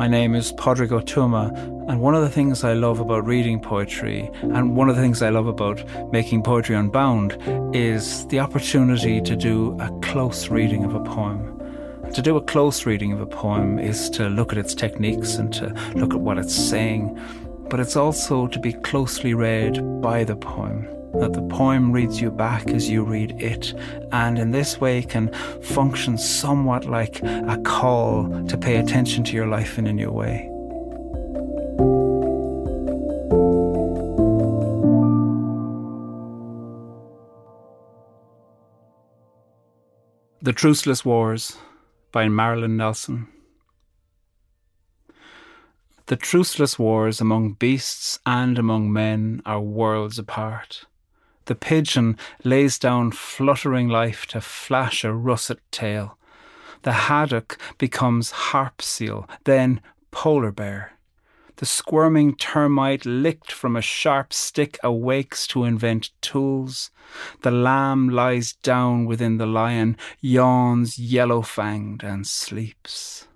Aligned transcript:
My 0.00 0.08
name 0.08 0.34
is 0.34 0.52
Padraig 0.52 0.92
Ó 0.92 1.02
Tuama, 1.02 1.54
and 1.90 2.00
one 2.00 2.14
of 2.14 2.22
the 2.22 2.30
things 2.30 2.64
I 2.64 2.72
love 2.72 3.00
about 3.00 3.26
reading 3.26 3.60
poetry, 3.60 4.30
and 4.40 4.74
one 4.74 4.88
of 4.88 4.96
the 4.96 5.02
things 5.02 5.20
I 5.20 5.28
love 5.28 5.46
about 5.46 5.84
making 6.10 6.42
Poetry 6.42 6.74
Unbound, 6.74 7.36
is 7.76 8.26
the 8.28 8.40
opportunity 8.40 9.20
to 9.20 9.36
do 9.36 9.76
a 9.78 9.90
close 10.00 10.48
reading 10.48 10.84
of 10.84 10.94
a 10.94 11.00
poem. 11.00 11.60
To 12.14 12.22
do 12.22 12.38
a 12.38 12.40
close 12.40 12.86
reading 12.86 13.12
of 13.12 13.20
a 13.20 13.26
poem 13.26 13.78
is 13.78 14.08
to 14.16 14.30
look 14.30 14.52
at 14.52 14.58
its 14.58 14.74
techniques 14.74 15.34
and 15.34 15.52
to 15.52 15.66
look 15.94 16.14
at 16.14 16.20
what 16.20 16.38
it's 16.38 16.56
saying, 16.56 17.20
but 17.68 17.78
it's 17.78 17.94
also 17.94 18.46
to 18.46 18.58
be 18.58 18.72
closely 18.72 19.34
read 19.34 20.00
by 20.00 20.24
the 20.24 20.34
poem 20.34 20.88
that 21.14 21.32
the 21.32 21.42
poem 21.42 21.92
reads 21.92 22.20
you 22.20 22.30
back 22.30 22.68
as 22.68 22.88
you 22.88 23.02
read 23.02 23.40
it, 23.40 23.74
and 24.12 24.38
in 24.38 24.50
this 24.50 24.80
way 24.80 25.02
can 25.02 25.32
function 25.62 26.16
somewhat 26.16 26.86
like 26.86 27.22
a 27.22 27.60
call 27.64 28.28
to 28.46 28.56
pay 28.56 28.76
attention 28.76 29.24
to 29.24 29.32
your 29.32 29.46
life 29.46 29.78
in 29.78 29.86
a 29.86 29.92
new 29.92 30.10
way. 30.10 30.46
The 40.42 40.52
Truceless 40.52 41.04
Wars 41.04 41.56
by 42.12 42.28
Marilyn 42.28 42.76
Nelson. 42.76 43.28
The 46.06 46.16
truceless 46.16 46.76
wars 46.76 47.20
among 47.20 47.52
beasts 47.52 48.18
and 48.26 48.58
among 48.58 48.92
men 48.92 49.42
are 49.46 49.60
worlds 49.60 50.18
apart. 50.18 50.86
The 51.50 51.56
pigeon 51.56 52.16
lays 52.44 52.78
down 52.78 53.10
fluttering 53.10 53.88
life 53.88 54.24
to 54.26 54.40
flash 54.40 55.02
a 55.02 55.12
russet 55.12 55.58
tail. 55.72 56.16
The 56.82 56.92
haddock 56.92 57.58
becomes 57.76 58.30
harp 58.30 58.80
seal, 58.80 59.28
then 59.42 59.80
polar 60.12 60.52
bear. 60.52 60.92
The 61.56 61.66
squirming 61.66 62.36
termite 62.36 63.04
licked 63.04 63.50
from 63.50 63.74
a 63.74 63.82
sharp 63.82 64.32
stick 64.32 64.78
awakes 64.84 65.48
to 65.48 65.64
invent 65.64 66.10
tools. 66.20 66.92
The 67.42 67.50
lamb 67.50 68.08
lies 68.08 68.52
down 68.52 69.06
within 69.06 69.38
the 69.38 69.46
lion, 69.46 69.96
yawns 70.20 71.00
yellow 71.00 71.42
fanged, 71.42 72.04
and 72.04 72.28
sleeps. 72.28 73.26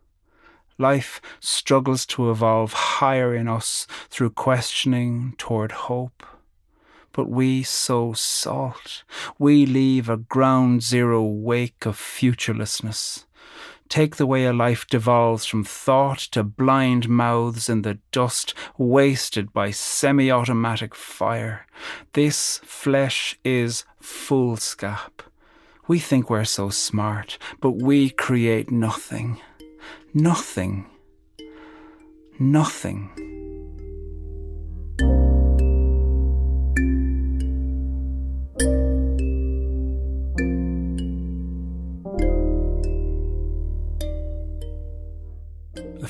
Life 0.79 1.21
struggles 1.41 2.07
to 2.15 2.31
evolve 2.31 2.75
higher 2.75 3.35
in 3.35 3.49
us 3.49 3.89
through 4.09 4.31
questioning 4.31 5.35
toward 5.37 5.73
hope 5.73 6.25
but 7.15 7.31
we 7.31 7.63
sow 7.63 8.13
salt. 8.13 9.05
We 9.39 9.65
leave 9.65 10.09
a 10.09 10.19
ground 10.19 10.83
zero 10.83 11.23
wake 11.23 11.87
of 11.87 11.97
futurelessness. 11.97 13.25
Take 13.89 14.17
the 14.17 14.27
way 14.27 14.45
a 14.45 14.53
life 14.53 14.87
devolves 14.87 15.47
from 15.47 15.63
thought 15.63 16.19
to 16.33 16.43
blind 16.43 17.09
mouths 17.09 17.69
in 17.69 17.83
the 17.83 17.99
dust, 18.13 18.53
wasted 18.77 19.53
by 19.53 19.71
semi 19.71 20.31
automatic 20.31 20.95
fire. 20.95 21.67
This 22.13 22.59
flesh 22.65 23.39
is 23.45 23.85
foolscap. 24.03 25.23
We 25.87 25.99
think 25.99 26.29
we're 26.29 26.45
so 26.45 26.71
smart, 26.71 27.39
but 27.61 27.73
we 27.73 28.11
create 28.11 28.71
nothing. 28.71 29.41
Nothing. 30.13 30.87
Nothing. 32.39 33.34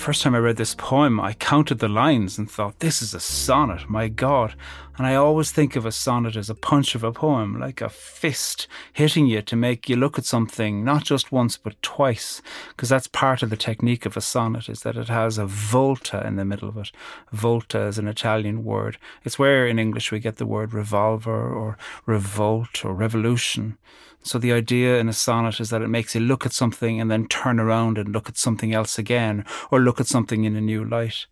First 0.04 0.20
time 0.20 0.34
I 0.34 0.38
read 0.38 0.58
this 0.58 0.74
poem, 0.74 1.18
I 1.18 1.32
counted 1.32 1.78
the 1.78 1.88
lines 1.88 2.36
and 2.36 2.50
thought, 2.50 2.80
this 2.80 3.00
is 3.00 3.14
a 3.14 3.20
sonnet, 3.20 3.88
my 3.88 4.08
God. 4.08 4.54
And 4.98 5.06
I 5.06 5.14
always 5.14 5.50
think 5.50 5.76
of 5.76 5.86
a 5.86 5.92
sonnet 5.92 6.36
as 6.36 6.50
a 6.50 6.54
punch 6.54 6.94
of 6.94 7.02
a 7.02 7.10
poem, 7.10 7.58
like 7.58 7.80
a 7.80 7.88
fist 7.88 8.68
hitting 8.92 9.26
you 9.26 9.40
to 9.40 9.56
make 9.56 9.88
you 9.88 9.96
look 9.96 10.18
at 10.18 10.26
something, 10.26 10.84
not 10.84 11.04
just 11.04 11.32
once, 11.32 11.56
but 11.56 11.80
twice. 11.80 12.42
Because 12.68 12.90
that's 12.90 13.06
part 13.06 13.42
of 13.42 13.48
the 13.48 13.56
technique 13.56 14.04
of 14.04 14.14
a 14.14 14.20
sonnet, 14.20 14.68
is 14.68 14.80
that 14.82 14.98
it 14.98 15.08
has 15.08 15.38
a 15.38 15.46
volta 15.46 16.22
in 16.26 16.36
the 16.36 16.44
middle 16.44 16.68
of 16.68 16.76
it. 16.76 16.92
Volta 17.32 17.80
is 17.86 17.96
an 17.96 18.06
Italian 18.06 18.62
word. 18.62 18.98
It's 19.24 19.38
where 19.38 19.66
in 19.66 19.78
English 19.78 20.12
we 20.12 20.20
get 20.20 20.36
the 20.36 20.44
word 20.44 20.74
revolver 20.74 21.50
or 21.50 21.78
revolt 22.04 22.84
or 22.84 22.92
revolution. 22.92 23.78
So 24.24 24.38
the 24.38 24.54
idea 24.54 24.98
in 24.98 25.08
a 25.10 25.12
sonnet 25.12 25.60
is 25.60 25.68
that 25.68 25.82
it 25.82 25.88
makes 25.88 26.14
you 26.14 26.20
look 26.22 26.46
at 26.46 26.54
something 26.54 26.98
and 26.98 27.10
then 27.10 27.28
turn 27.28 27.60
around 27.60 27.98
and 27.98 28.08
look 28.08 28.26
at 28.26 28.38
something 28.38 28.72
else 28.72 28.98
again, 28.98 29.44
or 29.70 29.80
look 29.80 30.00
at 30.00 30.06
something 30.06 30.44
in 30.44 30.56
a 30.56 30.62
new 30.62 30.82
light. 30.82 31.26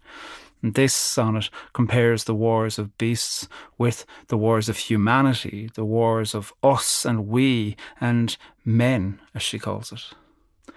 This 0.62 0.94
sonnet 0.94 1.48
compares 1.72 2.25
the 2.25 2.34
wars 2.34 2.78
of 2.78 2.97
beasts 2.98 3.48
with 3.78 4.04
the 4.28 4.36
wars 4.36 4.69
of 4.69 4.76
humanity, 4.76 5.70
the 5.75 5.86
wars 5.86 6.34
of 6.34 6.52
us 6.62 7.06
and 7.06 7.26
we 7.26 7.76
and 7.98 8.36
men, 8.64 9.20
as 9.34 9.42
she 9.42 9.58
calls 9.58 9.91
it. 9.91 10.75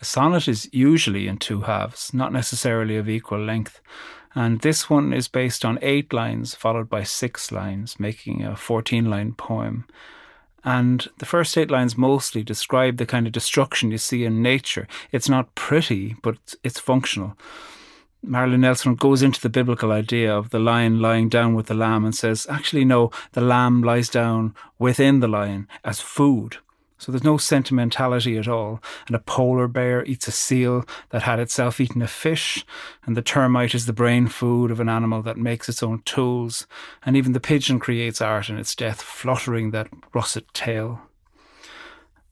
A 0.00 0.04
sonnet 0.04 0.48
is 0.48 0.70
usually 0.72 1.28
in 1.28 1.36
two 1.36 1.60
halves, 1.60 2.14
not 2.14 2.32
necessarily 2.32 2.96
of 2.96 3.10
equal 3.10 3.38
length, 3.38 3.80
and 4.34 4.62
this 4.62 4.88
one 4.88 5.12
is 5.12 5.28
based 5.28 5.64
on 5.66 5.78
eight 5.82 6.14
lines 6.14 6.54
followed 6.54 6.88
by 6.88 7.02
six 7.02 7.52
lines, 7.52 8.00
making 8.00 8.42
a 8.42 8.56
14 8.56 9.10
line 9.10 9.34
poem. 9.34 9.84
And 10.64 11.08
the 11.18 11.26
first 11.26 11.56
eight 11.58 11.70
lines 11.70 11.98
mostly 11.98 12.42
describe 12.42 12.96
the 12.96 13.06
kind 13.06 13.26
of 13.26 13.32
destruction 13.32 13.90
you 13.90 13.98
see 13.98 14.24
in 14.24 14.42
nature. 14.42 14.86
It's 15.10 15.28
not 15.28 15.54
pretty, 15.54 16.16
but 16.22 16.36
it's 16.62 16.78
functional. 16.78 17.36
Marilyn 18.24 18.60
Nelson 18.60 18.94
goes 18.94 19.22
into 19.22 19.40
the 19.40 19.48
biblical 19.48 19.90
idea 19.90 20.32
of 20.32 20.50
the 20.50 20.60
lion 20.60 21.00
lying 21.00 21.28
down 21.28 21.54
with 21.54 21.66
the 21.66 21.74
lamb 21.74 22.04
and 22.04 22.14
says, 22.14 22.46
actually, 22.48 22.84
no, 22.84 23.10
the 23.32 23.40
lamb 23.40 23.82
lies 23.82 24.08
down 24.08 24.54
within 24.78 25.18
the 25.18 25.26
lion 25.26 25.66
as 25.84 26.00
food. 26.00 26.58
So 27.02 27.10
there's 27.10 27.24
no 27.24 27.36
sentimentality 27.36 28.38
at 28.38 28.46
all. 28.46 28.80
And 29.08 29.16
a 29.16 29.18
polar 29.18 29.66
bear 29.66 30.04
eats 30.04 30.28
a 30.28 30.30
seal 30.30 30.86
that 31.10 31.22
had 31.22 31.40
itself 31.40 31.80
eaten 31.80 32.00
a 32.00 32.06
fish, 32.06 32.64
and 33.04 33.16
the 33.16 33.22
termite 33.22 33.74
is 33.74 33.86
the 33.86 33.92
brain 33.92 34.28
food 34.28 34.70
of 34.70 34.78
an 34.78 34.88
animal 34.88 35.20
that 35.22 35.36
makes 35.36 35.68
its 35.68 35.82
own 35.82 36.02
tools. 36.04 36.64
And 37.04 37.16
even 37.16 37.32
the 37.32 37.40
pigeon 37.40 37.80
creates 37.80 38.20
art 38.20 38.48
in 38.48 38.56
its 38.56 38.76
death, 38.76 39.02
fluttering 39.02 39.72
that 39.72 39.88
russet 40.14 40.44
tail. 40.54 41.00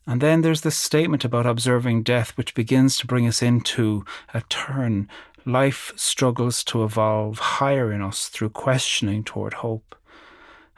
And 0.07 0.21
then 0.21 0.43
there's 0.43 0.61
this 0.61 0.77
statement 0.77 1.25
about 1.25 1.47
observing 1.47 2.05
death, 2.05 2.37
which 2.37 2.55
begins 2.55 2.97
to 2.99 3.09
bring 3.09 3.27
us 3.27 3.43
into 3.43 4.05
a 4.33 4.43
turn. 4.43 5.09
Life 5.45 5.93
struggles 5.97 6.63
to 6.65 6.85
evolve 6.85 7.41
higher 7.41 7.91
in 7.91 8.03
us 8.03 8.29
through 8.29 8.51
questioning 8.51 9.25
toward 9.25 9.55
hope. 9.55 9.97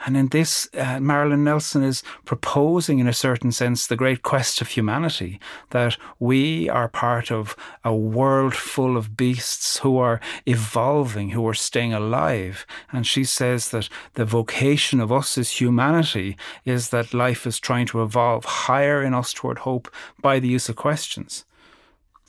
And 0.04 0.16
in 0.16 0.28
this, 0.28 0.68
uh, 0.74 0.98
Marilyn 1.00 1.44
Nelson 1.44 1.82
is 1.82 2.02
proposing, 2.24 2.98
in 2.98 3.06
a 3.06 3.12
certain 3.12 3.52
sense, 3.52 3.86
the 3.86 3.96
great 3.96 4.22
quest 4.22 4.60
of 4.60 4.68
humanity 4.68 5.40
that 5.70 5.96
we 6.18 6.68
are 6.68 6.88
part 6.88 7.30
of 7.30 7.56
a 7.84 7.94
world 7.94 8.54
full 8.54 8.96
of 8.96 9.16
beasts 9.16 9.78
who 9.78 9.98
are 9.98 10.20
evolving, 10.46 11.30
who 11.30 11.46
are 11.46 11.54
staying 11.54 11.92
alive. 11.92 12.66
And 12.90 13.06
she 13.06 13.24
says 13.24 13.70
that 13.70 13.88
the 14.14 14.24
vocation 14.24 15.00
of 15.00 15.12
us 15.12 15.38
as 15.38 15.60
humanity 15.60 16.36
is 16.64 16.90
that 16.90 17.14
life 17.14 17.46
is 17.46 17.60
trying 17.60 17.86
to 17.86 18.02
evolve 18.02 18.44
higher 18.44 19.02
in 19.02 19.14
us 19.14 19.32
toward 19.32 19.60
hope 19.60 19.88
by 20.20 20.40
the 20.40 20.48
use 20.48 20.68
of 20.68 20.76
questions. 20.76 21.44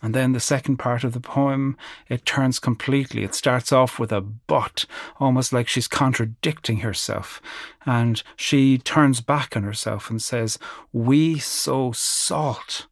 And 0.03 0.13
then 0.13 0.33
the 0.33 0.41
second 0.41 0.77
part 0.77 1.05
of 1.05 1.13
the 1.13 1.21
poem, 1.21 1.77
it 2.09 2.25
turns 2.25 2.59
completely. 2.59 3.23
It 3.23 3.33
starts 3.33 3.71
off 3.71 3.97
with 3.97 4.11
a 4.11 4.19
but, 4.19 4.85
almost 5.17 5.53
like 5.53 5.69
she's 5.69 5.87
contradicting 5.87 6.79
herself. 6.79 7.41
And 7.85 8.21
she 8.35 8.77
turns 8.77 9.21
back 9.21 9.55
on 9.55 9.63
herself 9.63 10.09
and 10.09 10.21
says, 10.21 10.59
We 10.91 11.39
sow 11.39 11.93
salt. 11.93 12.87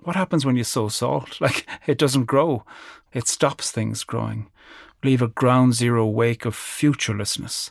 What 0.00 0.16
happens 0.16 0.44
when 0.44 0.56
you 0.56 0.64
sow 0.64 0.88
salt? 0.88 1.40
Like, 1.40 1.64
it 1.86 1.96
doesn't 1.96 2.24
grow, 2.24 2.64
it 3.12 3.28
stops 3.28 3.70
things 3.70 4.02
growing 4.02 4.50
leave 5.04 5.22
a 5.22 5.28
ground 5.28 5.74
zero 5.74 6.06
wake 6.06 6.44
of 6.44 6.54
futurelessness. 6.54 7.70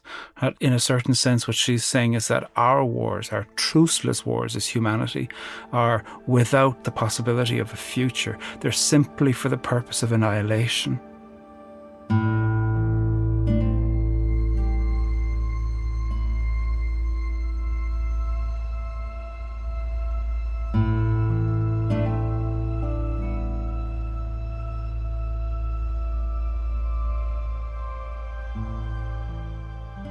In 0.59 0.73
a 0.73 0.79
certain 0.79 1.13
sense, 1.13 1.47
what 1.47 1.57
she's 1.57 1.83
saying 1.83 2.13
is 2.13 2.27
that 2.29 2.49
our 2.55 2.85
wars, 2.85 3.29
our 3.31 3.47
truceless 3.55 4.25
wars 4.25 4.55
as 4.55 4.67
humanity, 4.67 5.29
are 5.71 6.03
without 6.25 6.83
the 6.83 6.91
possibility 6.91 7.59
of 7.59 7.73
a 7.73 7.77
future. 7.77 8.37
They're 8.61 8.71
simply 8.71 9.33
for 9.33 9.49
the 9.49 9.57
purpose 9.57 10.03
of 10.03 10.11
annihilation. 10.11 10.99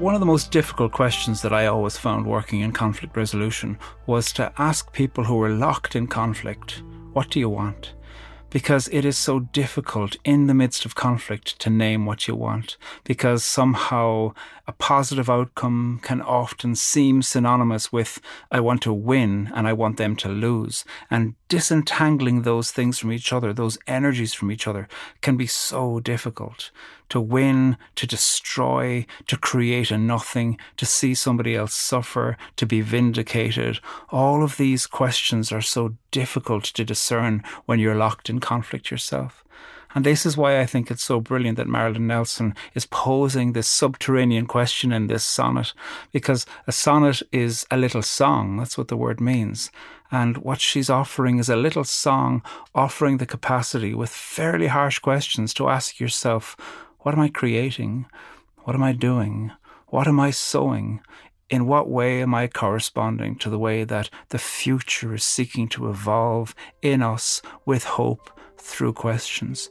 One 0.06 0.14
of 0.14 0.20
the 0.20 0.24
most 0.24 0.52
difficult 0.52 0.92
questions 0.92 1.42
that 1.42 1.52
I 1.52 1.66
always 1.66 1.96
found 1.96 2.26
working 2.26 2.60
in 2.60 2.70
conflict 2.70 3.16
resolution 3.16 3.76
was 4.06 4.32
to 4.34 4.52
ask 4.56 4.92
people 4.92 5.24
who 5.24 5.34
were 5.34 5.48
locked 5.48 5.96
in 5.96 6.06
conflict, 6.06 6.84
what 7.12 7.28
do 7.28 7.40
you 7.40 7.48
want? 7.48 7.92
because 8.50 8.88
it 8.88 9.04
is 9.04 9.18
so 9.18 9.40
difficult 9.40 10.16
in 10.24 10.46
the 10.46 10.54
midst 10.54 10.84
of 10.84 10.94
conflict 10.94 11.58
to 11.58 11.68
name 11.68 12.06
what 12.06 12.26
you 12.26 12.34
want, 12.34 12.76
because 13.04 13.44
somehow 13.44 14.32
a 14.66 14.72
positive 14.72 15.28
outcome 15.28 16.00
can 16.02 16.22
often 16.22 16.74
seem 16.74 17.22
synonymous 17.22 17.92
with, 17.92 18.20
I 18.50 18.60
want 18.60 18.82
to 18.82 18.92
win 18.92 19.52
and 19.54 19.66
I 19.66 19.72
want 19.72 19.96
them 19.96 20.16
to 20.16 20.28
lose. 20.28 20.84
And 21.10 21.34
disentangling 21.48 22.42
those 22.42 22.70
things 22.70 22.98
from 22.98 23.12
each 23.12 23.32
other, 23.32 23.52
those 23.52 23.78
energies 23.86 24.32
from 24.32 24.50
each 24.50 24.66
other, 24.66 24.88
can 25.20 25.36
be 25.36 25.46
so 25.46 26.00
difficult. 26.00 26.70
To 27.10 27.20
win, 27.20 27.76
to 27.94 28.06
destroy, 28.06 29.06
to 29.26 29.36
create 29.36 29.90
a 29.90 29.98
nothing, 29.98 30.58
to 30.76 30.84
see 30.84 31.14
somebody 31.14 31.54
else 31.54 31.74
suffer, 31.74 32.36
to 32.56 32.66
be 32.66 32.80
vindicated. 32.80 33.78
All 34.10 34.42
of 34.42 34.56
these 34.56 34.86
questions 34.86 35.52
are 35.52 35.62
so 35.62 35.94
difficult 36.10 36.64
to 36.64 36.84
discern 36.84 37.44
when 37.66 37.78
you're 37.78 37.94
locked 37.94 38.28
in 38.28 38.40
conflict 38.40 38.90
yourself. 38.90 39.44
And 39.94 40.04
this 40.04 40.26
is 40.26 40.36
why 40.36 40.60
I 40.60 40.66
think 40.66 40.90
it's 40.90 41.04
so 41.04 41.20
brilliant 41.20 41.56
that 41.56 41.68
Marilyn 41.68 42.06
Nelson 42.06 42.54
is 42.74 42.84
posing 42.84 43.52
this 43.52 43.66
subterranean 43.66 44.46
question 44.46 44.92
in 44.92 45.06
this 45.06 45.24
sonnet, 45.24 45.72
because 46.12 46.44
a 46.66 46.72
sonnet 46.72 47.22
is 47.32 47.66
a 47.70 47.78
little 47.78 48.02
song. 48.02 48.58
That's 48.58 48.76
what 48.76 48.88
the 48.88 48.96
word 48.96 49.22
means. 49.22 49.70
And 50.10 50.36
what 50.38 50.60
she's 50.60 50.90
offering 50.90 51.38
is 51.38 51.48
a 51.48 51.56
little 51.56 51.84
song 51.84 52.42
offering 52.74 53.16
the 53.16 53.26
capacity 53.26 53.94
with 53.94 54.10
fairly 54.10 54.66
harsh 54.66 54.98
questions 54.98 55.54
to 55.54 55.68
ask 55.68 55.98
yourself, 55.98 56.56
what 57.06 57.14
am 57.14 57.20
I 57.20 57.28
creating? 57.28 58.06
What 58.64 58.74
am 58.74 58.82
I 58.82 58.90
doing? 58.90 59.52
What 59.86 60.08
am 60.08 60.18
I 60.18 60.32
sowing? 60.32 61.02
In 61.48 61.68
what 61.68 61.88
way 61.88 62.20
am 62.20 62.34
I 62.34 62.48
corresponding 62.48 63.36
to 63.36 63.48
the 63.48 63.60
way 63.60 63.84
that 63.84 64.10
the 64.30 64.40
future 64.40 65.14
is 65.14 65.22
seeking 65.22 65.68
to 65.68 65.88
evolve 65.88 66.52
in 66.82 67.02
us 67.02 67.42
with 67.64 67.84
hope 67.84 68.28
through 68.58 68.94
questions. 68.94 69.70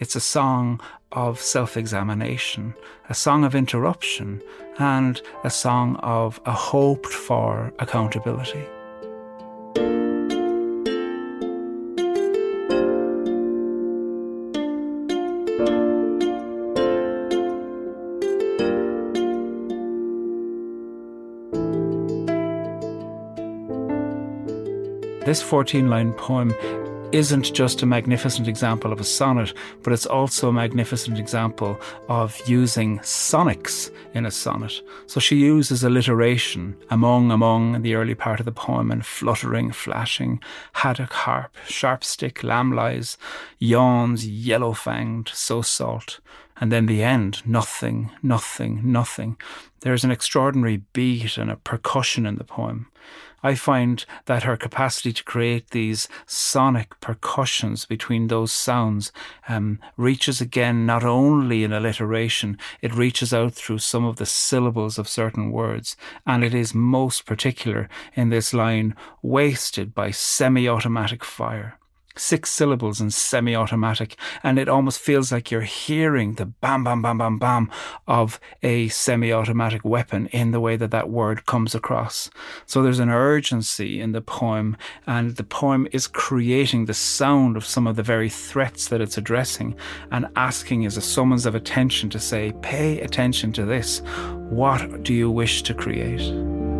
It's 0.00 0.16
a 0.16 0.20
song 0.20 0.80
of 1.12 1.40
self 1.40 1.76
examination, 1.76 2.74
a 3.08 3.14
song 3.14 3.44
of 3.44 3.54
interruption, 3.54 4.42
and 4.76 5.22
a 5.44 5.50
song 5.50 5.94
of 6.02 6.40
a 6.46 6.52
hoped 6.52 7.12
for 7.12 7.72
accountability. 7.78 8.66
This 25.24 25.40
14 25.40 25.88
line 25.88 26.12
poem 26.14 26.52
isn't 27.12 27.54
just 27.54 27.82
a 27.82 27.86
magnificent 27.86 28.48
example 28.48 28.92
of 28.92 28.98
a 28.98 29.04
sonnet, 29.04 29.54
but 29.84 29.92
it's 29.92 30.04
also 30.04 30.48
a 30.48 30.52
magnificent 30.52 31.16
example 31.16 31.78
of 32.08 32.36
using 32.48 32.98
sonics 33.00 33.92
in 34.14 34.26
a 34.26 34.32
sonnet. 34.32 34.80
So 35.06 35.20
she 35.20 35.36
uses 35.36 35.84
alliteration 35.84 36.76
among, 36.90 37.30
among 37.30 37.76
in 37.76 37.82
the 37.82 37.94
early 37.94 38.16
part 38.16 38.40
of 38.40 38.46
the 38.46 38.50
poem 38.50 38.90
and 38.90 39.06
fluttering, 39.06 39.70
flashing, 39.70 40.42
haddock 40.72 41.12
harp, 41.12 41.54
sharp 41.68 42.02
stick, 42.02 42.42
lamb 42.42 42.72
lies, 42.72 43.16
yawns, 43.60 44.26
yellow 44.26 44.72
fanged, 44.72 45.28
sow 45.28 45.62
salt. 45.62 46.18
And 46.56 46.72
then 46.72 46.86
the 46.86 47.04
end, 47.04 47.46
nothing, 47.46 48.10
nothing, 48.24 48.80
nothing. 48.82 49.36
There's 49.82 50.02
an 50.02 50.10
extraordinary 50.10 50.82
beat 50.92 51.36
and 51.38 51.48
a 51.48 51.56
percussion 51.56 52.26
in 52.26 52.36
the 52.36 52.44
poem. 52.44 52.88
I 53.42 53.54
find 53.54 54.04
that 54.26 54.44
her 54.44 54.56
capacity 54.56 55.12
to 55.12 55.24
create 55.24 55.70
these 55.70 56.08
sonic 56.26 56.98
percussions 57.00 57.86
between 57.86 58.28
those 58.28 58.52
sounds 58.52 59.12
um, 59.48 59.78
reaches 59.96 60.40
again 60.40 60.86
not 60.86 61.04
only 61.04 61.64
in 61.64 61.72
alliteration, 61.72 62.58
it 62.80 62.94
reaches 62.94 63.34
out 63.34 63.54
through 63.54 63.78
some 63.78 64.04
of 64.04 64.16
the 64.16 64.26
syllables 64.26 64.98
of 64.98 65.08
certain 65.08 65.50
words. 65.50 65.96
And 66.26 66.44
it 66.44 66.54
is 66.54 66.74
most 66.74 67.26
particular 67.26 67.88
in 68.14 68.30
this 68.30 68.54
line, 68.54 68.94
wasted 69.22 69.94
by 69.94 70.10
semi 70.10 70.68
automatic 70.68 71.24
fire 71.24 71.78
six 72.16 72.50
syllables 72.50 73.00
and 73.00 73.12
semi 73.12 73.54
automatic, 73.54 74.16
and 74.42 74.58
it 74.58 74.68
almost 74.68 75.00
feels 75.00 75.32
like 75.32 75.50
you're 75.50 75.62
hearing 75.62 76.34
the 76.34 76.46
bam, 76.46 76.84
bam, 76.84 77.02
bam, 77.02 77.18
bam, 77.18 77.38
bam 77.38 77.70
of 78.06 78.40
a 78.62 78.88
semi 78.88 79.32
automatic 79.32 79.84
weapon 79.84 80.26
in 80.28 80.50
the 80.50 80.60
way 80.60 80.76
that 80.76 80.90
that 80.90 81.10
word 81.10 81.46
comes 81.46 81.74
across. 81.74 82.30
So 82.66 82.82
there's 82.82 82.98
an 82.98 83.10
urgency 83.10 84.00
in 84.00 84.12
the 84.12 84.20
poem, 84.20 84.76
and 85.06 85.36
the 85.36 85.44
poem 85.44 85.88
is 85.92 86.06
creating 86.06 86.86
the 86.86 86.94
sound 86.94 87.56
of 87.56 87.64
some 87.64 87.86
of 87.86 87.96
the 87.96 88.02
very 88.02 88.28
threats 88.28 88.88
that 88.88 89.00
it's 89.00 89.18
addressing 89.18 89.74
and 90.10 90.26
asking 90.36 90.86
as 90.86 90.96
a 90.96 91.02
summons 91.02 91.46
of 91.46 91.54
attention 91.54 92.10
to 92.10 92.18
say, 92.18 92.52
pay 92.62 93.00
attention 93.00 93.52
to 93.52 93.64
this. 93.64 94.00
What 94.50 95.02
do 95.02 95.14
you 95.14 95.30
wish 95.30 95.62
to 95.62 95.74
create? 95.74 96.71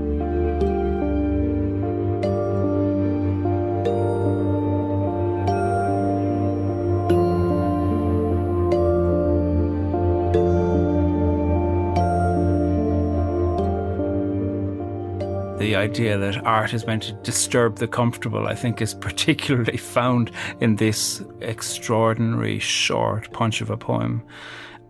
Idea 15.83 16.17
that 16.17 16.45
art 16.47 16.73
is 16.73 16.87
meant 16.87 17.03
to 17.05 17.13
disturb 17.25 17.77
the 17.77 17.89
comfortable, 17.89 18.47
I 18.47 18.55
think, 18.55 18.81
is 18.81 18.95
particularly 19.09 19.77
found 19.77 20.31
in 20.61 20.77
this 20.77 21.23
extraordinary 21.41 22.59
short 22.59 23.33
punch 23.33 23.61
of 23.61 23.71
a 23.71 23.77
poem. 23.77 24.23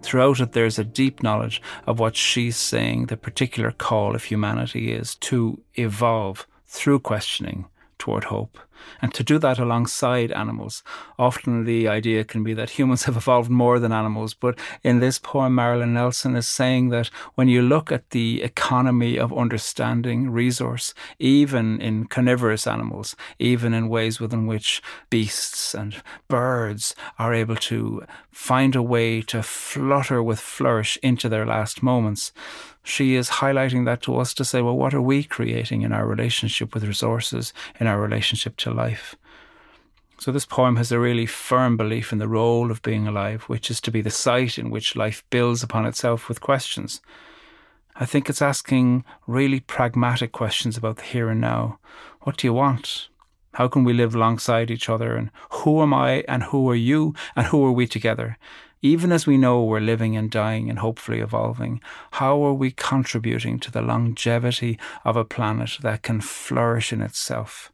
Throughout 0.02 0.40
it, 0.40 0.52
there's 0.52 0.78
a 0.78 0.84
deep 0.84 1.22
knowledge 1.22 1.62
of 1.86 1.98
what 1.98 2.16
she's 2.16 2.56
saying 2.56 3.06
the 3.06 3.16
particular 3.16 3.70
call 3.70 4.14
of 4.14 4.24
humanity 4.24 4.92
is 4.92 5.14
to 5.16 5.60
evolve 5.74 6.46
through 6.66 7.00
questioning 7.00 7.66
toward 7.98 8.24
hope. 8.24 8.58
And 9.00 9.12
to 9.14 9.22
do 9.22 9.38
that 9.38 9.58
alongside 9.58 10.32
animals. 10.32 10.82
Often 11.18 11.64
the 11.64 11.88
idea 11.88 12.24
can 12.24 12.42
be 12.44 12.54
that 12.54 12.70
humans 12.70 13.04
have 13.06 13.16
evolved 13.16 13.50
more 13.50 13.78
than 13.78 13.92
animals, 13.92 14.34
but 14.34 14.58
in 14.82 15.00
this 15.00 15.18
poem, 15.18 15.54
Marilyn 15.54 15.94
Nelson 15.94 16.36
is 16.36 16.48
saying 16.48 16.90
that 16.90 17.08
when 17.34 17.48
you 17.48 17.62
look 17.62 17.90
at 17.90 18.10
the 18.10 18.42
economy 18.42 19.18
of 19.18 19.36
understanding 19.36 20.30
resource, 20.30 20.94
even 21.18 21.80
in 21.80 22.06
carnivorous 22.06 22.66
animals, 22.66 23.16
even 23.38 23.74
in 23.74 23.88
ways 23.88 24.20
within 24.20 24.46
which 24.46 24.82
beasts 25.10 25.74
and 25.74 26.02
birds 26.28 26.94
are 27.18 27.34
able 27.34 27.56
to 27.56 28.04
find 28.30 28.74
a 28.74 28.82
way 28.82 29.22
to 29.22 29.42
flutter 29.42 30.22
with 30.22 30.40
flourish 30.40 30.98
into 31.02 31.28
their 31.28 31.46
last 31.46 31.82
moments, 31.82 32.32
she 32.82 33.14
is 33.14 33.30
highlighting 33.30 33.84
that 33.84 34.02
to 34.02 34.16
us 34.16 34.34
to 34.34 34.44
say, 34.44 34.60
well, 34.60 34.76
what 34.76 34.94
are 34.94 35.02
we 35.02 35.22
creating 35.22 35.82
in 35.82 35.92
our 35.92 36.06
relationship 36.06 36.74
with 36.74 36.84
resources, 36.84 37.52
in 37.78 37.86
our 37.86 38.00
relationship 38.00 38.56
to 38.58 38.71
life? 38.72 39.16
So, 40.18 40.30
this 40.30 40.46
poem 40.46 40.76
has 40.76 40.92
a 40.92 41.00
really 41.00 41.26
firm 41.26 41.76
belief 41.76 42.12
in 42.12 42.18
the 42.18 42.28
role 42.28 42.70
of 42.70 42.82
being 42.82 43.08
alive, 43.08 43.42
which 43.44 43.70
is 43.70 43.80
to 43.80 43.90
be 43.90 44.00
the 44.00 44.10
site 44.10 44.58
in 44.58 44.70
which 44.70 44.94
life 44.94 45.24
builds 45.30 45.62
upon 45.62 45.84
itself 45.84 46.28
with 46.28 46.40
questions. 46.40 47.00
I 47.96 48.06
think 48.06 48.28
it's 48.28 48.42
asking 48.42 49.04
really 49.26 49.60
pragmatic 49.60 50.32
questions 50.32 50.76
about 50.76 50.96
the 50.96 51.02
here 51.02 51.28
and 51.28 51.40
now. 51.40 51.78
What 52.20 52.36
do 52.36 52.46
you 52.46 52.52
want? 52.52 53.08
How 53.54 53.68
can 53.68 53.84
we 53.84 53.92
live 53.92 54.14
alongside 54.14 54.70
each 54.70 54.88
other? 54.88 55.14
And 55.16 55.30
who 55.50 55.82
am 55.82 55.92
I 55.92 56.24
and 56.28 56.44
who 56.44 56.70
are 56.70 56.76
you 56.76 57.14
and 57.36 57.48
who 57.48 57.64
are 57.64 57.72
we 57.72 57.86
together? 57.86 58.38
even 58.82 59.12
as 59.12 59.26
we 59.28 59.38
know 59.38 59.62
we're 59.62 59.80
living 59.80 60.16
and 60.16 60.30
dying 60.30 60.68
and 60.68 60.80
hopefully 60.80 61.20
evolving, 61.20 61.80
how 62.12 62.44
are 62.44 62.52
we 62.52 62.72
contributing 62.72 63.58
to 63.60 63.70
the 63.70 63.80
longevity 63.80 64.76
of 65.04 65.16
a 65.16 65.24
planet 65.24 65.78
that 65.82 66.02
can 66.02 66.20
flourish 66.20 66.92
in 66.92 67.00
itself? 67.00 67.72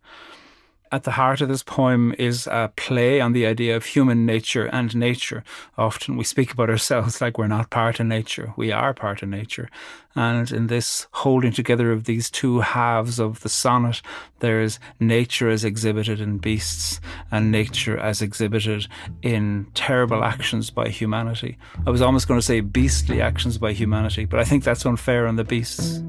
At 0.91 1.05
the 1.05 1.13
heart 1.13 1.43
of 1.43 1.49
this 1.49 1.63
poem 1.63 2.15
is 2.19 2.47
a 2.47 2.73
play 2.75 3.21
on 3.21 3.33
the 3.33 3.45
idea 3.45 3.77
of 3.77 3.85
human 3.85 4.25
nature 4.25 4.65
and 4.67 4.97
nature. 4.97 5.45
Often 5.77 6.17
we 6.17 6.25
speak 6.25 6.53
about 6.53 6.71
ourselves 6.71 7.21
like 7.21 7.37
we're 7.37 7.47
not 7.47 7.69
part 7.69 8.01
of 8.01 8.07
nature. 8.07 8.55
We 8.57 8.73
are 8.73 8.95
part 8.95 9.23
of 9.23 9.29
nature. 9.29 9.69
And 10.17 10.51
in 10.51 10.69
this 10.69 11.07
holding 11.13 11.53
together 11.53 11.93
of 11.93 12.05
these 12.05 12.31
two 12.31 12.61
halves 12.61 13.19
of 13.19 13.41
the 13.41 13.51
sonnet, 13.51 14.01
there's 14.39 14.81
nature 14.99 15.51
as 15.51 15.63
exhibited 15.63 16.23
in 16.23 16.39
beasts 16.39 17.03
and 17.31 17.53
nature 17.53 17.99
as 17.99 18.23
exhibited 18.23 18.87
in 19.21 19.67
terrible 19.75 20.25
actions 20.25 20.71
by 20.71 20.89
humanity. 20.89 21.59
I 21.87 21.91
was 21.91 22.01
almost 22.01 22.29
going 22.29 22.41
to 22.41 22.47
say 22.47 22.61
beastly 22.61 23.21
actions 23.21 23.59
by 23.59 23.75
humanity, 23.75 24.25
but 24.25 24.41
I 24.41 24.45
think 24.45 24.65
that's 24.65 24.87
unfair 24.87 25.27
on 25.27 25.37
the 25.37 25.45
beasts. 25.45 26.03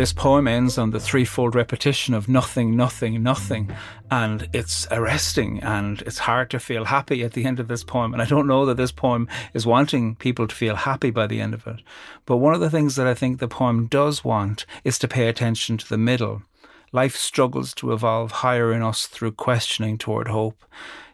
This 0.00 0.14
poem 0.14 0.48
ends 0.48 0.78
on 0.78 0.92
the 0.92 0.98
threefold 0.98 1.54
repetition 1.54 2.14
of 2.14 2.26
nothing, 2.26 2.74
nothing, 2.74 3.22
nothing. 3.22 3.70
And 4.10 4.48
it's 4.54 4.86
arresting 4.90 5.62
and 5.62 6.00
it's 6.00 6.20
hard 6.20 6.48
to 6.52 6.58
feel 6.58 6.86
happy 6.86 7.22
at 7.22 7.34
the 7.34 7.44
end 7.44 7.60
of 7.60 7.68
this 7.68 7.84
poem. 7.84 8.14
And 8.14 8.22
I 8.22 8.24
don't 8.24 8.46
know 8.46 8.64
that 8.64 8.78
this 8.78 8.92
poem 8.92 9.28
is 9.52 9.66
wanting 9.66 10.14
people 10.14 10.48
to 10.48 10.54
feel 10.54 10.74
happy 10.74 11.10
by 11.10 11.26
the 11.26 11.38
end 11.38 11.52
of 11.52 11.66
it. 11.66 11.82
But 12.24 12.38
one 12.38 12.54
of 12.54 12.60
the 12.60 12.70
things 12.70 12.96
that 12.96 13.06
I 13.06 13.12
think 13.12 13.40
the 13.40 13.46
poem 13.46 13.88
does 13.88 14.24
want 14.24 14.64
is 14.84 14.98
to 15.00 15.06
pay 15.06 15.28
attention 15.28 15.76
to 15.76 15.86
the 15.86 15.98
middle. 15.98 16.44
Life 16.92 17.16
struggles 17.16 17.74
to 17.74 17.92
evolve 17.92 18.30
higher 18.30 18.72
in 18.72 18.80
us 18.80 19.04
through 19.04 19.32
questioning 19.32 19.98
toward 19.98 20.28
hope. 20.28 20.64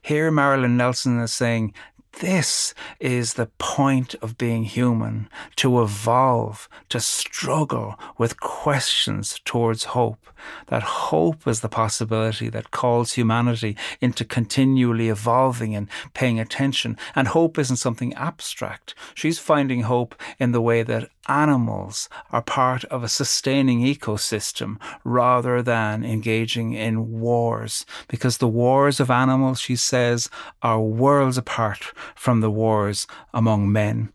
Here, 0.00 0.31
Marilyn 0.31 0.76
Nelson 0.76 1.19
is 1.19 1.33
saying, 1.33 1.75
this 2.20 2.75
is 2.99 3.35
the 3.35 3.46
point 3.58 4.14
of 4.23 4.38
being 4.38 4.64
human 4.64 5.28
to 5.56 5.82
evolve, 5.82 6.68
to 6.88 7.00
struggle 7.00 7.99
with 8.16 8.40
questions 8.40 9.40
towards 9.44 9.85
hope. 9.85 10.26
That 10.68 10.82
hope 10.82 11.46
is 11.46 11.61
the 11.61 11.68
possibility 11.68 12.49
that 12.49 12.70
calls 12.70 13.14
humanity 13.14 13.76
into 14.00 14.25
continually 14.25 15.08
evolving 15.08 15.75
and 15.75 15.88
paying 16.14 16.40
attention. 16.40 16.96
And 17.14 17.28
hope 17.28 17.58
isn't 17.58 17.76
something 17.76 18.14
abstract. 18.14 18.94
She's 19.14 19.38
finding 19.38 19.82
hope 19.82 20.14
in 20.38 20.52
the 20.52 20.61
way 20.61 20.82
that 20.82 21.11
animals 21.28 22.09
are 22.30 22.42
part 22.42 22.85
of 22.85 23.02
a 23.02 23.09
sustaining 23.09 23.80
ecosystem 23.80 24.78
rather 25.04 25.62
than 25.62 26.04
engaging 26.04 26.73
in 26.73 27.21
wars. 27.21 27.87
Because 28.09 28.38
the 28.38 28.49
wars 28.49 29.00
of 29.00 29.11
animals, 29.11 29.61
she 29.61 29.76
says, 29.76 30.30
are 30.62 30.80
worlds 30.80 31.38
apart 31.38 31.92
from 32.14 32.40
the 32.40 32.50
wars 32.50 33.06
among 33.33 33.71
men. 33.71 34.12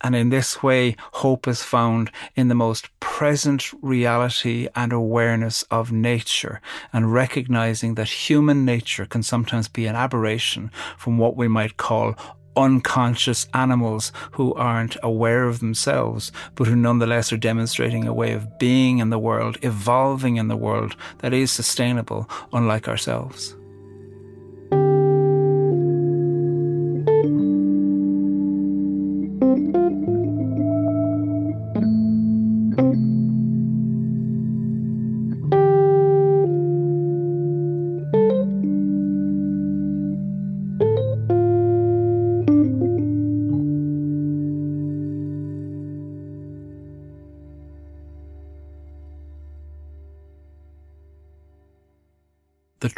And 0.00 0.14
in 0.14 0.28
this 0.28 0.62
way, 0.62 0.94
hope 1.12 1.48
is 1.48 1.62
found 1.62 2.10
in 2.36 2.48
the 2.48 2.54
most 2.54 2.88
present 3.00 3.72
reality 3.82 4.68
and 4.76 4.92
awareness 4.92 5.64
of 5.70 5.90
nature 5.90 6.60
and 6.92 7.12
recognizing 7.12 7.96
that 7.96 8.28
human 8.28 8.64
nature 8.64 9.06
can 9.06 9.24
sometimes 9.24 9.66
be 9.66 9.86
an 9.86 9.96
aberration 9.96 10.70
from 10.96 11.18
what 11.18 11.36
we 11.36 11.48
might 11.48 11.76
call 11.76 12.14
unconscious 12.58 13.46
animals 13.54 14.12
who 14.32 14.52
aren't 14.54 14.96
aware 15.02 15.44
of 15.44 15.60
themselves, 15.60 16.32
but 16.56 16.66
who 16.66 16.76
nonetheless 16.76 17.32
are 17.32 17.38
demonstrating 17.38 18.06
a 18.06 18.12
way 18.12 18.32
of 18.32 18.58
being 18.58 18.98
in 18.98 19.10
the 19.10 19.18
world, 19.18 19.56
evolving 19.62 20.36
in 20.36 20.48
the 20.48 20.56
world 20.56 20.96
that 21.18 21.32
is 21.32 21.50
sustainable, 21.50 22.28
unlike 22.52 22.88
ourselves. 22.88 23.54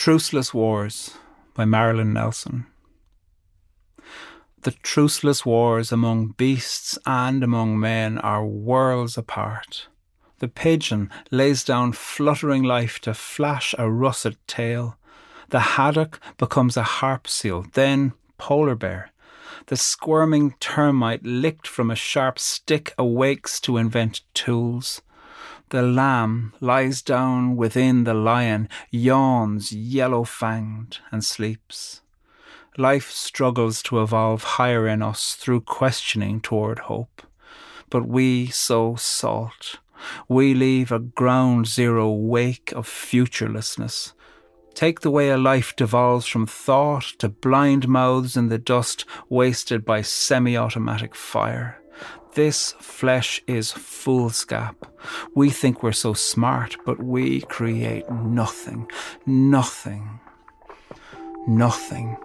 Truceless 0.01 0.55
Wars 0.55 1.19
by 1.53 1.67
Marilyn 1.67 2.15
Nelson. 2.15 2.65
The 4.63 4.71
truceless 4.71 5.45
wars 5.45 5.93
among 5.93 6.29
beasts 6.39 6.99
and 7.05 7.45
among 7.45 7.79
men 7.79 8.17
are 8.17 8.43
worlds 8.43 9.19
apart. 9.19 9.89
The 10.39 10.49
pigeon 10.49 11.11
lays 11.31 11.63
down 11.63 11.93
fluttering 11.93 12.63
life 12.63 12.99
to 13.01 13.13
flash 13.13 13.75
a 13.77 13.91
russet 13.91 14.39
tail. 14.47 14.97
The 15.51 15.77
haddock 15.77 16.19
becomes 16.39 16.79
a 16.79 16.83
harp 16.83 17.29
seal, 17.29 17.67
then 17.75 18.15
polar 18.39 18.77
bear. 18.77 19.11
The 19.67 19.77
squirming 19.77 20.55
termite 20.61 21.25
licked 21.25 21.67
from 21.69 21.91
a 21.91 21.95
sharp 21.95 22.39
stick 22.39 22.95
awakes 22.97 23.61
to 23.61 23.77
invent 23.77 24.23
tools. 24.33 25.03
The 25.71 25.83
lamb 25.83 26.53
lies 26.61 27.01
down 27.01 27.55
within 27.55 28.03
the 28.03 28.13
lion, 28.13 28.69
yawns 28.91 29.73
yellow 29.73 30.25
fanged, 30.25 30.99
and 31.13 31.25
sleeps. 31.25 32.01
Life 32.77 33.09
struggles 33.13 33.81
to 33.85 34.03
evolve 34.03 34.43
higher 34.43 34.89
in 34.89 35.01
us 35.01 35.37
through 35.37 35.61
questioning 35.61 36.41
toward 36.41 36.81
hope. 36.81 37.23
But 37.89 38.09
we 38.09 38.49
sow 38.49 38.97
salt. 38.97 39.79
We 40.29 40.55
leave 40.55 40.91
a 40.91 40.99
ground 40.99 41.69
zero 41.69 42.11
wake 42.11 42.73
of 42.73 42.89
futurelessness. 42.89 44.13
Take 44.75 45.03
the 45.03 45.11
way 45.13 45.31
a 45.31 45.39
life 45.39 45.77
devolves 45.77 46.27
from 46.27 46.47
thought 46.49 47.15
to 47.19 47.29
blind 47.29 47.87
mouths 47.87 48.37
in 48.37 48.49
the 48.49 48.59
dust 48.59 49.05
wasted 49.29 49.85
by 49.85 50.03
semi 50.03 50.57
automatic 50.57 51.15
fire. 51.15 51.80
This 52.35 52.73
flesh 52.79 53.43
is 53.49 53.73
foolscap. 53.73 54.77
We 55.35 55.51
think 55.51 55.83
we're 55.83 55.93
so 55.93 56.15
smart, 56.15 56.77
but 56.87 57.03
we 57.03 57.41
create 57.43 58.09
nothing, 58.09 58.89
nothing, 59.27 60.21
nothing. 61.49 62.17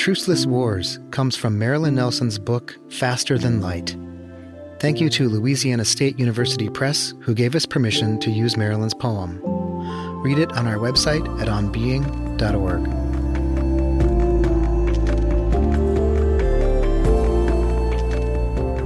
Truceless 0.00 0.46
Wars 0.46 0.98
comes 1.10 1.36
from 1.36 1.58
Marilyn 1.58 1.94
Nelson's 1.94 2.38
book, 2.38 2.74
Faster 2.88 3.36
Than 3.36 3.60
Light. 3.60 3.94
Thank 4.78 4.98
you 4.98 5.10
to 5.10 5.28
Louisiana 5.28 5.84
State 5.84 6.18
University 6.18 6.70
Press, 6.70 7.12
who 7.20 7.34
gave 7.34 7.54
us 7.54 7.66
permission 7.66 8.18
to 8.20 8.30
use 8.30 8.56
Marilyn's 8.56 8.94
poem. 8.94 9.42
Read 10.22 10.38
it 10.38 10.50
on 10.52 10.66
our 10.66 10.78
website 10.78 11.28
at 11.38 11.48
onbeing.org. 11.48 12.84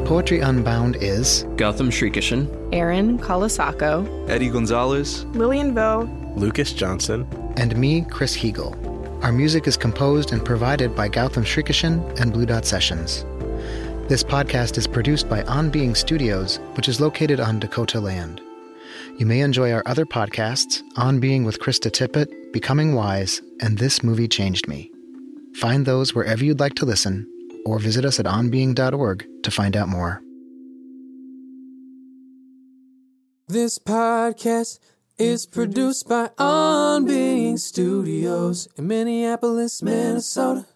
Poetry 0.05 0.41
Unbound 0.41 0.97
is 0.97 1.45
Gautam 1.55 1.93
Srikishan, 1.93 2.75
Erin 2.75 3.21
Colasacco, 3.21 4.29
Eddie 4.29 4.51
Gonzalez, 4.51 5.25
Lillian 5.27 5.75
Vo, 5.75 6.09
Lucas 6.35 6.73
Johnson, 6.73 7.25
and 7.57 7.77
me, 7.77 8.01
Chris 8.03 8.37
Heagle. 8.37 8.84
Our 9.25 9.33
music 9.33 9.67
is 9.67 9.79
composed 9.79 10.33
and 10.35 10.45
provided 10.45 10.95
by 10.95 11.09
Gautam 11.09 11.47
Srikishan 11.47 12.21
and 12.21 12.31
Blue 12.31 12.45
Dot 12.45 12.67
Sessions. 12.67 13.25
This 14.07 14.23
podcast 14.23 14.77
is 14.77 14.87
produced 14.87 15.31
by 15.31 15.43
On 15.45 15.71
Being 15.71 15.95
Studios, 15.95 16.59
which 16.75 16.91
is 16.91 17.01
located 17.01 17.41
on 17.41 17.59
Dakota 17.59 18.01
land. 18.01 18.43
You 19.17 19.25
may 19.25 19.41
enjoy 19.41 19.73
our 19.73 19.83
other 19.87 20.05
podcasts, 20.05 20.83
On 20.97 21.21
Being 21.21 21.43
with 21.45 21.59
Krista 21.59 21.91
Tippett, 21.91 22.53
Becoming 22.53 22.95
Wise, 22.95 23.41
and 23.63 23.79
This 23.79 24.03
Movie 24.03 24.29
Changed 24.29 24.69
Me. 24.69 24.93
Find 25.55 25.87
those 25.87 26.15
wherever 26.15 26.45
you'd 26.45 26.61
like 26.61 26.75
to 26.75 26.85
listen, 26.85 27.27
or 27.65 27.79
visit 27.79 28.05
us 28.05 28.21
at 28.21 28.27
onbeing.org 28.27 29.27
to 29.43 29.51
find 29.51 29.75
out 29.75 29.89
more. 29.89 30.21
This 33.49 33.79
podcast 33.79 34.81
is 35.17 35.47
produced 35.47 36.09
by 36.11 36.29
On 36.37 37.07
Being 37.07 37.34
Studios 37.57 38.69
in 38.77 38.87
Minneapolis, 38.87 39.83
Minnesota. 39.83 40.67